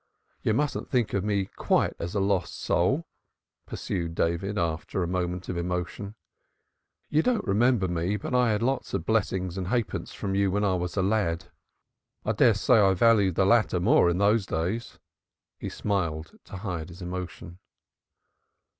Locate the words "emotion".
5.57-6.15, 17.03-17.59